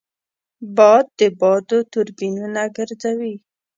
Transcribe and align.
باد 0.75 1.05
د 1.19 1.21
بادو 1.39 1.79
توربینونه 1.91 2.63
ګرځوي 2.77 3.35